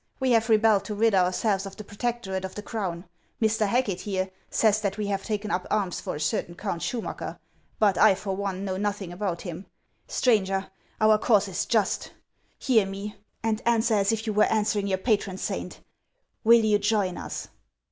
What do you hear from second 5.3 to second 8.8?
up arms for a certain Count Schumacker; but I for one know